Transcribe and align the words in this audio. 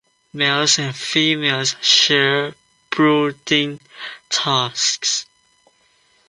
Males 0.33 0.79
and 0.79 0.95
females 0.95 1.75
share 1.79 2.55
brooding 2.89 3.79
tasks. 4.31 5.27